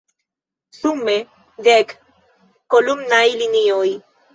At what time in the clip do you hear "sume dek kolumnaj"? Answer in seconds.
0.77-3.25